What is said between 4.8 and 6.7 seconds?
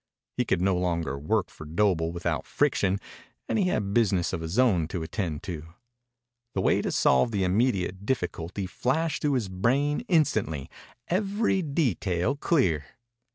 to attend to. The